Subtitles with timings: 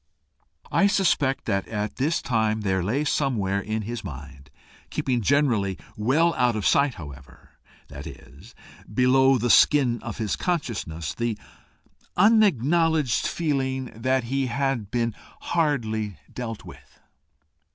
[0.71, 4.49] I suspect that at this time there lay somewhere in his mind,
[4.89, 7.51] keeping generally well out of sight however,
[7.87, 8.55] that is,
[8.91, 11.37] below the skin of his consciousness, the
[12.17, 16.99] unacknowledged feeling that he had been hardly dealt with.